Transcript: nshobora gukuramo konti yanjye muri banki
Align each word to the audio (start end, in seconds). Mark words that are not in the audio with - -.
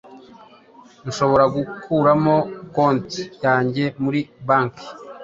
nshobora 1.07 1.45
gukuramo 1.55 2.35
konti 2.73 3.21
yanjye 3.43 3.83
muri 4.03 4.19
banki 4.47 4.87